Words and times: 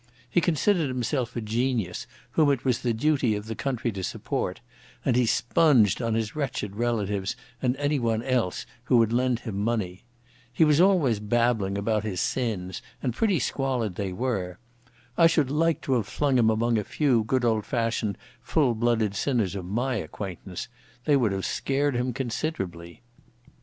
He 0.27 0.41
considered 0.41 0.87
himself 0.87 1.35
a 1.35 1.41
genius 1.41 2.07
whom 2.31 2.49
it 2.51 2.65
was 2.65 2.79
the 2.79 2.91
duty 2.91 3.35
of 3.35 3.45
the 3.45 3.53
country 3.53 3.91
to 3.91 4.03
support, 4.03 4.59
and 5.05 5.15
he 5.15 5.27
sponged 5.27 6.01
on 6.01 6.15
his 6.15 6.35
wretched 6.35 6.75
relatives 6.75 7.35
and 7.61 7.77
anyone 7.77 8.21
who 8.85 8.97
would 8.97 9.13
lend 9.13 9.41
him 9.41 9.59
money. 9.59 10.01
He 10.51 10.63
was 10.65 10.81
always 10.81 11.19
babbling 11.19 11.77
about 11.77 12.03
his 12.03 12.19
sins, 12.19 12.81
and 13.03 13.13
pretty 13.13 13.37
squalid 13.37 13.93
they 13.93 14.11
were. 14.11 14.57
I 15.19 15.27
should 15.27 15.51
like 15.51 15.81
to 15.81 15.93
have 15.93 16.07
flung 16.07 16.39
him 16.39 16.49
among 16.49 16.79
a 16.79 16.83
few 16.83 17.23
good 17.23 17.45
old 17.45 17.63
fashioned 17.63 18.17
full 18.41 18.73
blooded 18.73 19.13
sinners 19.13 19.53
of 19.53 19.65
my 19.65 19.97
acquaintance; 19.97 20.67
they 21.05 21.15
would 21.15 21.31
have 21.31 21.45
scared 21.45 21.95
him 21.95 22.11
considerably. 22.11 23.03